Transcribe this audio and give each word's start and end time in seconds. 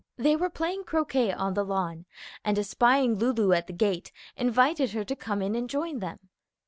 They 0.17 0.35
were 0.35 0.49
playing 0.49 0.85
croquet 0.85 1.31
on 1.31 1.53
the 1.53 1.63
lawn, 1.63 2.07
and 2.43 2.57
espying 2.57 3.19
Lulu 3.19 3.53
at 3.53 3.67
the 3.67 3.73
gate, 3.73 4.11
invited 4.35 4.93
her 4.93 5.03
to 5.03 5.15
come 5.15 5.43
in 5.43 5.53
and 5.53 5.69
join 5.69 5.99
them. 5.99 6.17